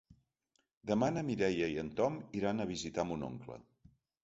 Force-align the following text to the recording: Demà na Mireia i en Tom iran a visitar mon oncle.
Demà 0.91 1.09
na 1.17 1.23
Mireia 1.27 1.69
i 1.75 1.77
en 1.83 1.93
Tom 2.01 2.19
iran 2.41 2.65
a 2.65 2.69
visitar 2.73 3.09
mon 3.13 3.29
oncle. 3.31 3.63